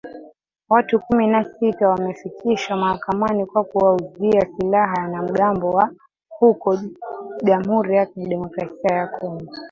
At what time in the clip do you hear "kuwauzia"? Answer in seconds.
3.63-4.41